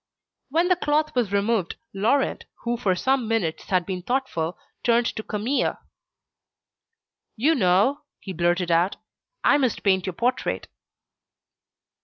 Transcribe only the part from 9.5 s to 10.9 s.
must paint your portrait."